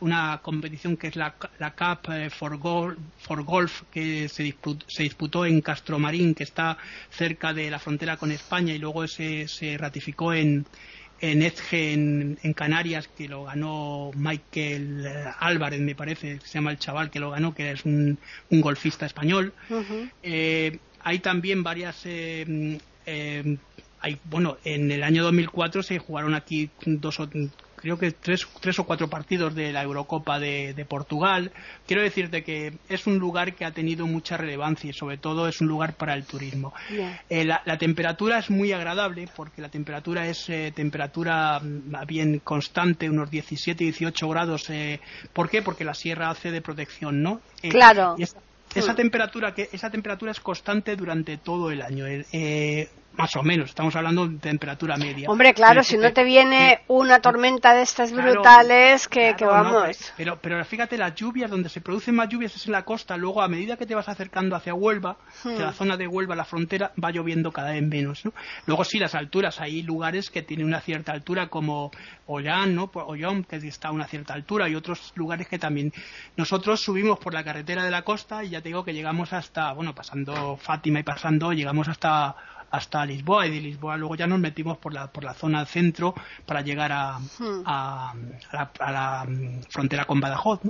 [0.00, 6.44] una, competición que es la, Cup eh, for Golf, que se disputó, en Castromarín, que
[6.44, 6.78] está
[7.10, 10.66] cerca de la frontera con España, y luego se, ratificó en,
[11.20, 16.78] en Edge, en, Canarias, que lo ganó Michael eh, Álvarez, me parece, se llama el
[16.78, 18.18] chaval que lo ganó, que es un,
[18.50, 19.52] golfista español.
[20.22, 22.06] Eh, hay también varias
[24.24, 27.28] bueno, en el año 2004 se jugaron aquí dos o
[27.84, 31.52] creo que tres, tres o cuatro partidos de la Eurocopa de, Portugal.
[31.86, 35.60] Quiero decirte que es un lugar que ha tenido mucha relevancia y sobre todo es
[35.60, 36.72] un lugar para el turismo.
[37.28, 43.10] Eh, la, temperatura es muy agradable porque la temperatura es eh, temperatura mm, bien constante,
[43.10, 44.70] unos 17-18 grados.
[44.70, 45.00] Eh,
[45.34, 45.60] ¿Por qué?
[45.60, 47.42] Porque la sierra hace de protección, ¿no?
[47.68, 48.16] claro.
[48.18, 48.96] esa hmm.
[48.96, 52.06] temperatura que esa temperatura es constante durante todo el año
[53.16, 55.28] más o menos, estamos hablando de temperatura media.
[55.30, 60.12] Hombre, claro, si no te viene una tormenta de estas brutales que, vamos.
[60.16, 63.42] pero, pero fíjate, las lluvias, donde se producen más lluvias es en la costa, luego
[63.42, 65.74] a medida que te vas acercando hacia Huelva, de la hmm.
[65.74, 68.24] zona de Huelva, la frontera, va lloviendo cada vez menos.
[68.24, 68.32] ¿no?
[68.66, 71.90] Luego sí, las alturas, hay lugares que tienen una cierta altura como
[72.26, 72.90] Ollán, ¿no?
[72.94, 75.92] Ollón, que está a una cierta altura, y otros lugares que también.
[76.36, 79.72] Nosotros subimos por la carretera de la costa y ya te digo que llegamos hasta,
[79.72, 82.34] bueno, pasando Fátima y pasando, llegamos hasta
[82.74, 86.14] hasta Lisboa y de Lisboa luego ya nos metimos por la, por la zona centro
[86.44, 87.62] para llegar a, hmm.
[87.64, 88.14] a,
[88.52, 89.26] la,
[89.70, 90.60] frontera con Badajoz.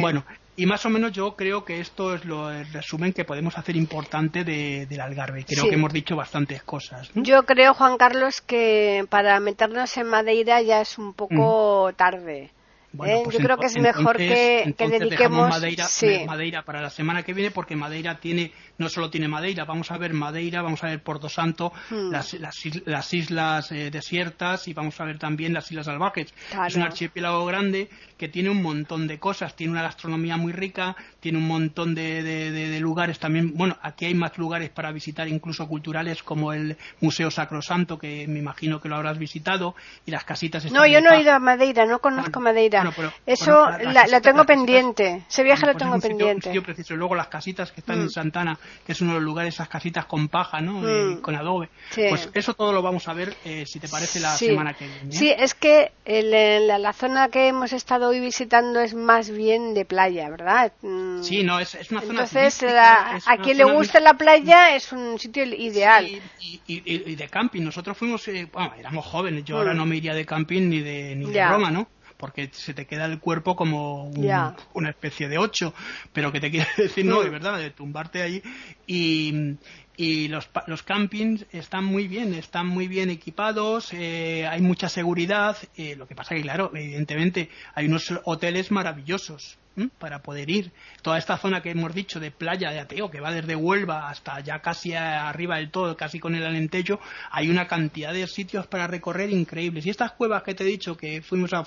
[0.00, 0.24] Bueno,
[0.54, 3.74] y más o menos yo creo que esto es lo, el resumen que podemos hacer
[3.74, 5.44] importante de, del Algarve.
[5.44, 7.10] Creo que hemos dicho bastantes cosas.
[7.14, 11.96] Yo creo, Juan Carlos, que para meternos en Madeira ya es un poco mm.
[11.96, 12.50] tarde.
[12.92, 13.20] ¿Eh?
[13.24, 15.86] Pues yo creo que es mejor que, dediquemos Madeira,
[16.26, 19.98] Madeira para la semana que viene porque Madeira tiene no solo tiene Madeira, vamos a
[19.98, 22.10] ver Madeira, vamos a ver Porto Santo, hmm.
[22.10, 26.34] las, las, islas eh, desiertas y vamos a ver también las islas salvajes.
[26.66, 30.96] Es un archipiélago grande que tiene un montón de cosas, tiene una gastronomía muy rica,
[31.20, 33.54] tiene un montón de, de, lugares también.
[33.54, 38.38] Bueno, aquí hay más lugares para visitar, incluso culturales, como el Museo Sacrosanto, que me
[38.38, 39.74] imagino que lo habrás visitado,
[40.06, 40.70] y las casitas.
[40.72, 42.81] No, yo no he ido a Madeira, no conozco Madeira.
[43.26, 46.52] Eso la, tengo pendiente, ese viaje lo pues tengo pendiente.
[46.90, 48.10] Luego las casitas que están en hmm.
[48.10, 50.80] Santana que es uno de los lugares, esas casitas con paja, ¿no?
[50.82, 51.20] Mm.
[51.20, 51.68] con adobe.
[51.94, 55.12] Pues eso todo lo vamos a ver, eh, si te parece, la semana que viene.
[55.12, 60.28] Sí, es que la, zona que hemos estado hoy visitando es más bien de playa,
[60.28, 60.72] ¿verdad?
[60.82, 61.22] Mm.
[61.22, 65.44] Sí, no, es, una zona Entonces, a quien le guste la playa es un sitio
[65.44, 66.06] ideal.
[66.06, 67.62] y, y, de camping.
[67.62, 69.76] Nosotros fuimos, eh, bueno, éramos jóvenes, yo ahora mm.
[69.76, 71.88] no me iría de camping ni de, ni de Roma, ¿no?
[72.22, 75.74] Porque se te queda el cuerpo como una especie de ocho,
[76.12, 78.40] pero que te quiere decir, no, de verdad, de tumbarte ahí.
[78.86, 79.56] Y,
[79.96, 85.56] y los, los campings están muy bien, están muy bien equipados, eh, hay mucha seguridad,
[85.76, 89.58] eh, lo que pasa que, claro, evidentemente hay unos hoteles maravillosos,
[89.98, 90.72] para poder ir.
[91.02, 94.40] Toda esta zona que hemos dicho de playa de Ateo, que va desde Huelva hasta
[94.40, 98.86] ya casi arriba del todo, casi con el Alentejo, hay una cantidad de sitios para
[98.86, 99.86] recorrer increíbles.
[99.86, 101.64] Y estas cuevas que te he dicho que fuimos a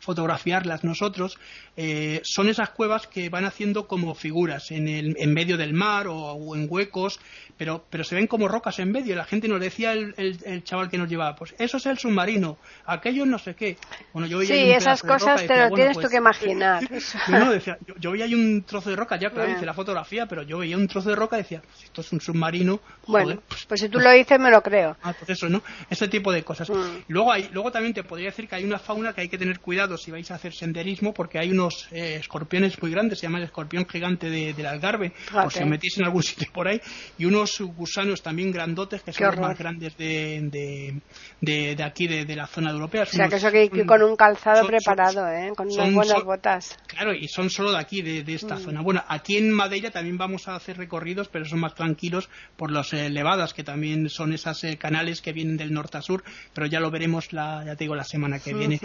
[0.00, 1.38] fotografiarlas nosotros,
[1.76, 6.06] eh, son esas cuevas que van haciendo como figuras en, el, en medio del mar
[6.08, 7.20] o, en huecos,
[7.56, 9.14] pero, pero se ven como rocas en medio.
[9.16, 12.58] La gente nos decía el, el, chaval que nos llevaba, pues eso es el submarino,
[12.86, 13.76] aquello no sé qué.
[14.12, 16.82] Bueno, yo sí, esas cosas te lo tienes tú pues, que imaginar.
[17.38, 20.42] No, decía, yo, veía ahí un trozo de roca, ya claro, hice la fotografía, pero
[20.42, 22.80] yo veía un trozo de roca y decía, pues esto es un submarino.
[23.06, 24.96] bueno, pues, si tú lo dices, me lo creo.
[25.02, 25.62] Ah, pues eso, ¿no?
[25.88, 26.68] Ese tipo de cosas.
[26.70, 27.04] Mm.
[27.08, 29.60] Luego, hay, luego también te podría decir que hay una fauna que hay que tener
[29.60, 33.38] cuidado si vais a hacer senderismo, porque hay unos eh, escorpiones muy grandes, se llama
[33.38, 36.80] el escorpión gigante de, del Algarve, o si os metís en algún sitio por ahí,
[37.18, 41.00] y unos gusanos también grandotes que son los más grandes de,
[41.40, 43.02] de, de, aquí, de, la zona europea.
[43.02, 45.52] o sea, que eso que ir con un calzado preparado, ¿eh?
[45.56, 46.78] con unas buenas botas.
[46.86, 48.60] Claro, y son solo de aquí, de, esta mm.
[48.60, 48.80] zona.
[48.80, 52.92] Bueno, aquí en Madeira también vamos a hacer recorridos, pero son más tranquilos por las
[52.92, 56.80] elevadas, que también son esas eh, canales que vienen del norte a sur, pero ya
[56.80, 58.80] lo veremos, la, ya te digo, la semana que viene.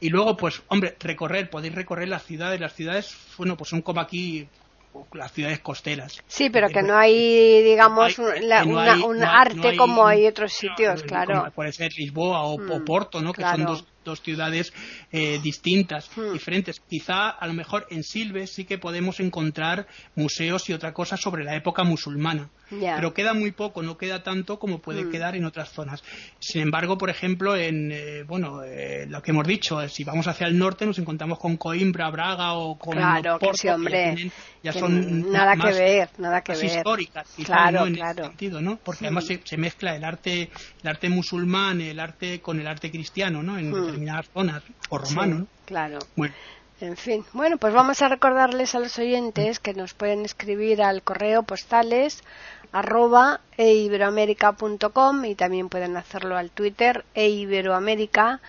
[0.00, 2.60] Y luego, pues, hombre, recorrer, podéis recorrer las ciudades.
[2.60, 4.48] Las ciudades, bueno, pues son como aquí
[5.12, 6.22] las ciudades costeras.
[6.26, 11.50] Sí, pero que no hay, digamos, un arte como hay otros sitios, claro.
[11.54, 13.32] puede ser Lisboa o, mm, Porto, ¿no?
[13.32, 14.72] Que son dos, dos ciudades
[15.12, 16.32] eh, distintas, mm.
[16.32, 16.80] diferentes.
[16.80, 21.44] Quizá, a lo mejor, en Silves sí que podemos encontrar museos y otra cosa sobre
[21.44, 22.50] la época musulmana.
[22.70, 25.10] Pero queda muy poco, no queda tanto como puede mm.
[25.10, 26.02] quedar en otras zonas.
[26.38, 30.46] Sin embargo, por ejemplo, en eh, bueno, eh, lo que hemos dicho, si vamos hacia
[30.46, 34.30] el norte nos encontramos con Coimbra, Braga o con claro, Porto, que hombre,
[34.62, 36.64] ya, son nada que ver, nada que ver.
[36.64, 38.24] históricas, claro, en claro.
[38.24, 38.76] sentido, ¿no?
[38.76, 40.50] Porque además se, mezcla el arte,
[40.82, 43.58] el arte musulmán, el arte con el arte cristiano, ¿no?
[43.58, 43.78] En.
[43.98, 45.46] Determinadas zonas o romano, ¿no?
[45.66, 45.98] Claro.
[46.16, 46.34] Bueno.
[46.80, 51.02] En fin, bueno, pues vamos a recordarles a los oyentes que nos pueden escribir al
[51.02, 52.22] correo postales
[52.70, 58.40] arroba eiberoamerica.com y también pueden hacerlo al Twitter eiberoamerica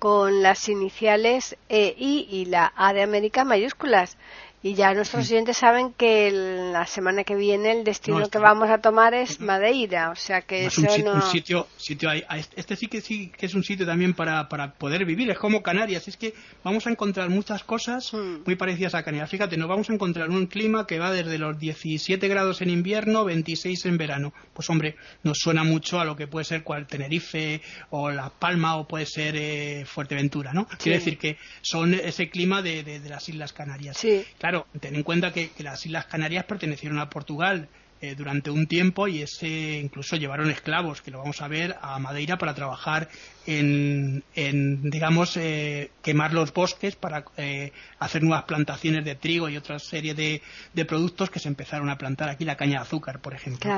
[0.00, 4.16] con las iniciales EI y la A de América mayúsculas.
[4.62, 8.78] Y ya nuestros oyentes saben que la semana que viene el destino que vamos a
[8.78, 11.14] tomar es Madeira, o sea que es un, no...
[11.14, 12.10] un, sitio, sitio
[12.56, 15.62] este sí que sí que es un sitio también para, para poder vivir, es como
[15.62, 18.42] Canarias, es que vamos a encontrar muchas cosas hmm.
[18.44, 19.30] muy parecidas a Canarias.
[19.30, 23.24] Fíjate, nos vamos a encontrar un clima que va desde los 17 grados en invierno,
[23.24, 24.32] 26 en verano.
[24.54, 28.76] Pues hombre, nos suena mucho a lo que puede ser cual Tenerife o La Palma
[28.76, 30.66] o puede ser eh, Fuerteventura, ¿no?
[30.66, 33.96] Quiere decir que son ese clima de, de, las Islas Canarias.
[33.96, 34.24] Sí.
[34.38, 34.47] Claro,
[34.80, 37.68] ten en cuenta que, las Islas Canarias pertenecieron a Portugal
[38.00, 41.98] eh, durante un tiempo y ese incluso llevaron esclavos, que lo vamos a ver, a
[41.98, 43.08] Madeira para trabajar
[43.46, 49.78] en, digamos, eh, quemar los bosques para eh, hacer nuevas plantaciones de trigo y otra
[49.78, 50.42] serie de,
[50.74, 53.70] de, productos que se empezaron a plantar aquí, la caña de azúcar, por ejemplo.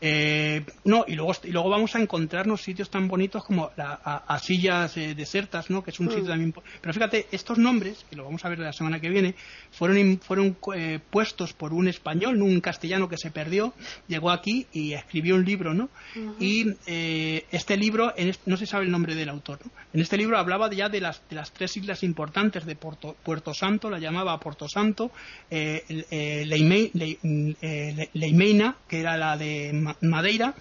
[0.00, 3.94] Eh, no, y luego, y luego vamos a encontrarnos sitios tan bonitos como la,
[4.26, 5.82] Asillas Desertas, ¿no?
[5.84, 6.10] que es un mm.
[6.10, 6.54] sitio también.
[6.80, 9.34] Pero fíjate, estos nombres, que lo vamos a ver la semana que viene,
[9.70, 10.56] fueron, fueron
[11.10, 13.74] puestos por un español, un castellano que se perdió,
[14.08, 15.88] llegó aquí y escribió un libro, ¿no?
[16.38, 18.12] Y este libro,
[18.46, 19.58] no se sabe el nombre del autor.
[19.92, 23.90] En este libro hablaba ya de las, de las tres islas importantes de Puerto Santo,
[23.90, 25.10] la llamaba Puerto Santo,
[25.50, 26.44] eh, eh,
[27.60, 30.54] eh Leimeina, que era la de Madeira,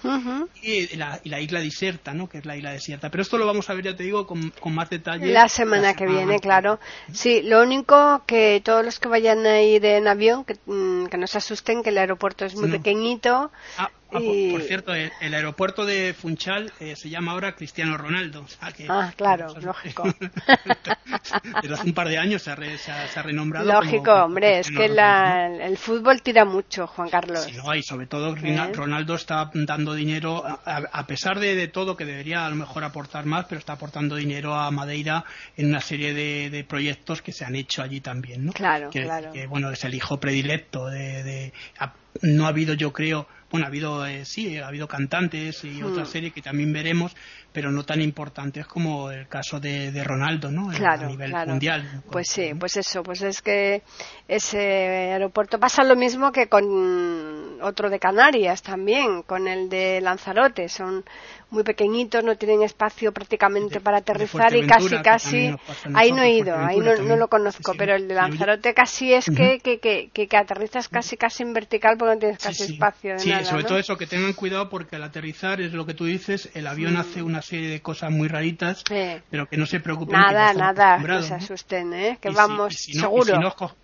[0.61, 2.27] y, la, isla deserta, ¿no?
[2.27, 3.09] que es la isla desierta.
[3.09, 5.31] Pero esto lo vamos a ver, ya te digo, con, más detalle.
[5.31, 6.79] La semana que viene, claro.
[7.11, 11.17] Sí, lo único que todos los que vayan a ir en avión, que, mm, que
[11.17, 13.51] no se asusten, que el aeropuerto es muy pequeñito.
[13.77, 14.19] Ah, Ah,
[14.51, 18.43] por, cierto, el, aeropuerto de Funchal eh, se llama ahora Cristiano Ronaldo.
[18.87, 20.03] ah, claro, lógico.
[21.61, 23.71] Desde hace un par de años se ha, renombrado.
[23.71, 27.43] Lógico, hombre, es que el fútbol tira mucho, Juan Carlos.
[27.43, 28.71] Sí, no, y sobre todo ¿Eh?
[28.73, 33.45] Ronaldo está dando dinero, a, pesar de, todo, que debería a lo mejor aportar más,
[33.45, 35.23] pero está aportando dinero a Madeira
[35.55, 38.45] en una serie de, proyectos que se han hecho allí también.
[38.45, 38.53] ¿no?
[38.53, 39.31] Claro, claro.
[39.31, 41.53] Que, bueno, es el hijo predilecto de
[42.21, 46.03] no ha habido, yo creo, bueno, ha habido, eh, sí, ha habido cantantes y otra
[46.03, 46.07] hmm.
[46.07, 47.15] serie que también veremos,
[47.51, 50.67] pero no tan importantes como el caso de, Ronaldo, ¿no?
[50.69, 52.03] Claro, a nivel mundial.
[52.11, 53.81] Pues sí, pues eso, pues es que
[54.27, 54.57] ese
[55.13, 61.03] aeropuerto pasa lo mismo que con otro de Canarias también, con el de Lanzarote, son
[61.49, 65.55] muy pequeñitos, no tienen espacio prácticamente para aterrizar y casi, casi,
[65.95, 69.59] ahí no he ido, ahí no, lo conozco, pero el de Lanzarote casi es que,
[69.59, 73.17] que, que, que, aterrizas casi, casi en vertical porque no tienes casi espacio.
[73.17, 76.49] sí, sobre todo eso, que tengan cuidado porque al aterrizar es lo que tú dices,
[76.53, 78.83] el avión hace una serie de cosas muy raritas,
[79.29, 80.19] pero que no se preocupen.
[80.19, 82.17] Nada, nada, no se asusten, ¿eh?
[82.21, 83.33] que vamos seguro.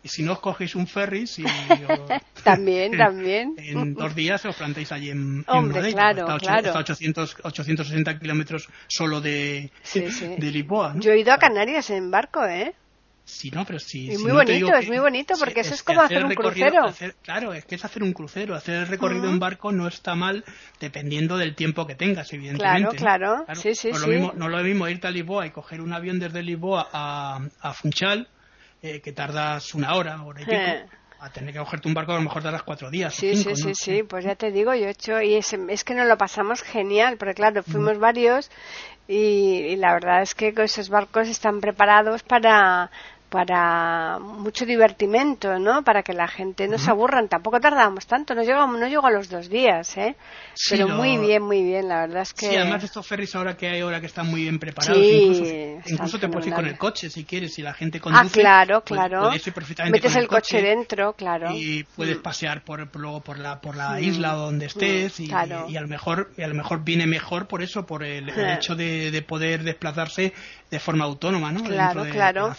[0.04, 1.44] Y si, no, os cogéis un ferry, si,
[2.44, 3.56] también, también.
[3.58, 6.74] En dos días os plantáis allí en, Hombre, claro, claro.
[6.74, 10.94] 800, 860 kilómetros solo de, de Lisboa.
[10.98, 12.74] Yo he ido a Canarias en barco, ¿eh?
[13.26, 14.12] Sí, no, pero sí.
[14.12, 16.94] Es muy bonito, es muy bonito porque eso es, como hacer, un crucero.
[17.24, 18.54] claro, es que es hacer un crucero.
[18.54, 20.46] Hacer el recorrido en barco no está mal
[20.80, 22.98] dependiendo del tiempo que tengas, evidentemente.
[22.98, 23.56] Claro, claro.
[23.56, 24.02] Sí, sí, no, sí.
[24.02, 27.40] Lo mismo, no lo mismo irte a Lisboa y coger un avión desde Lisboa a,
[27.62, 28.28] a Funchal,
[28.84, 30.58] eh, que tardas una hora, hora y pico.
[30.58, 30.86] Eh
[31.18, 33.16] a tener que cogerte un barco a lo mejor las cuatro días.
[33.16, 35.96] Sí, sí, sí, sí, pues ya te digo, yo he hecho, y es, es que
[35.96, 38.52] nos lo pasamos genial, porque claro, fuimos varios
[39.08, 42.92] y, la verdad es que esos barcos están preparados para
[43.36, 45.84] para mucho divertimento, ¿no?
[45.84, 47.28] Para que la gente no se aburran.
[47.28, 50.16] Tampoco tardábamos tanto, no llegamos, no llegó a los dos días, ¿eh?
[50.70, 52.48] Pero muy bien, muy bien, la verdad es que.
[52.48, 55.44] Sí, además estos ferries ahora que hay ahora que están muy bien preparados, incluso,
[55.88, 58.26] incluso te puedes ir con el coche si quieres, si la gente conduce.
[58.26, 59.32] Ah, claro, claro.
[59.90, 61.52] Metes el, coche, dentro, claro.
[61.54, 62.22] Y puedes mm.
[62.22, 66.32] pasear por, luego por la por la isla donde estés y, y, a lo mejor
[66.38, 70.34] y a lo mejor viene mejor por eso, por el, hecho de, de, poder desplazarse
[70.70, 71.64] de forma autónoma, ¿no?
[71.64, 72.54] Claro, claro.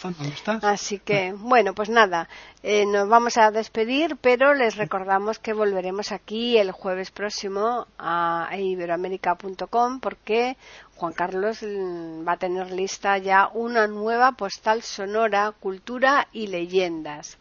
[0.62, 2.28] Así que, bueno, pues nada,
[2.62, 8.48] eh, nos vamos a despedir, pero les recordamos que volveremos aquí el jueves próximo a
[8.56, 10.56] iberoamérica.com porque
[10.96, 17.36] Juan Carlos va a tener lista ya una nueva postal sonora, cultura y leyendas.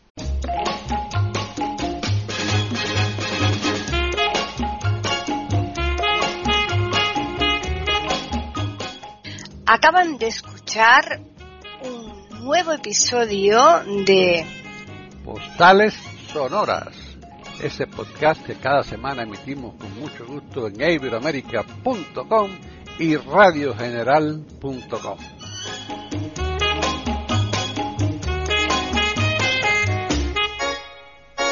[9.66, 11.22] Acaban de escuchar
[11.82, 13.60] un nuevo episodio
[14.06, 14.45] de
[15.24, 15.93] Postales
[16.28, 16.93] Sonoras,
[17.64, 22.51] ese podcast que cada semana emitimos con mucho gusto en iberoamerica.com
[23.00, 25.35] y radiogeneral.com.